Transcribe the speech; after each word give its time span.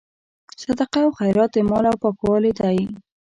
صدقه 0.63 0.99
او 1.05 1.11
خیرات 1.19 1.49
د 1.55 1.57
مال 1.69 1.85
پاکوالی 2.01 2.51
دی. 2.59 2.79